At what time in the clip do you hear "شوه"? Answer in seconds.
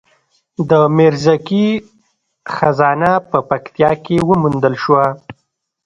4.83-5.05